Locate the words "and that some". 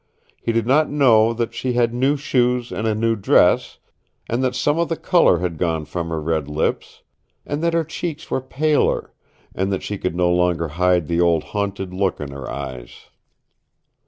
4.27-4.79